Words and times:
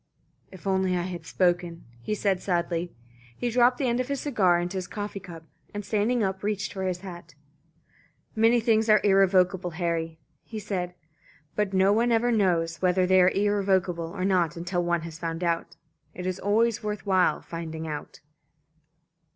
"If 0.51 0.65
only 0.65 0.97
I 0.97 1.03
had 1.03 1.27
spoken," 1.27 1.85
he 2.01 2.15
said 2.15 2.41
sadly. 2.41 2.91
He 3.37 3.51
dropped 3.51 3.77
the 3.77 3.85
end 3.85 3.99
of 3.99 4.07
his 4.07 4.19
cigar 4.19 4.59
into 4.59 4.77
his 4.77 4.87
coffee 4.87 5.19
cup, 5.19 5.43
and 5.75 5.85
standing 5.85 6.23
up, 6.23 6.41
reached 6.41 6.73
for 6.73 6.81
his 6.87 7.01
hat. 7.01 7.35
"Many 8.35 8.59
things 8.61 8.89
are 8.89 8.99
irrevocable, 9.03 9.69
Harry," 9.69 10.17
he 10.43 10.57
said, 10.57 10.95
"but 11.55 11.71
one 11.71 12.09
never 12.09 12.31
knows 12.31 12.81
whether 12.81 13.05
they 13.05 13.21
are 13.21 13.29
irrevocable 13.29 14.07
or 14.07 14.25
not 14.25 14.57
until 14.57 14.83
one 14.83 15.01
has 15.01 15.19
found 15.19 15.43
out. 15.43 15.75
It 16.15 16.25
is 16.25 16.39
always 16.39 16.81
worth 16.81 17.05
while 17.05 17.39
finding 17.43 17.87
out." 17.87 18.21